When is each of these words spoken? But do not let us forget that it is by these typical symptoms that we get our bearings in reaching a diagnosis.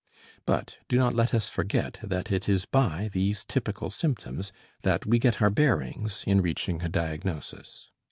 But 0.47 0.77
do 0.87 0.97
not 0.97 1.13
let 1.13 1.31
us 1.31 1.47
forget 1.47 1.99
that 2.01 2.31
it 2.31 2.49
is 2.49 2.65
by 2.65 3.11
these 3.13 3.43
typical 3.45 3.91
symptoms 3.91 4.51
that 4.81 5.05
we 5.05 5.19
get 5.19 5.39
our 5.43 5.51
bearings 5.51 6.23
in 6.25 6.41
reaching 6.41 6.81
a 6.81 6.89
diagnosis. 6.89 7.91